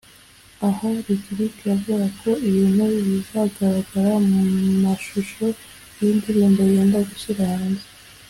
[0.67, 4.39] Aha Lick Lick yavugaga ku bintu bizagaragara mu
[4.83, 5.45] mashusho
[5.97, 7.85] y’iyi ndirimbo yenda gushyira hanze